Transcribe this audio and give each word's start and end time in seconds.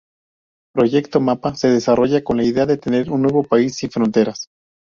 Proyecto 0.73 1.19
Mapa 1.19 1.53
se 1.53 1.67
desarrolla 1.69 2.23
con 2.23 2.37
la 2.37 2.43
idea 2.43 2.65
de 2.65 2.77
tener 2.79 3.11
un 3.11 3.21
nuevo 3.21 3.43
país 3.43 3.75
sin 3.75 3.91
fronteras. 3.91 4.47